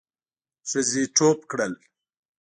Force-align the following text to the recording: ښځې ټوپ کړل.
ښځې 0.69 1.03
ټوپ 1.15 1.39
کړل. 1.51 1.73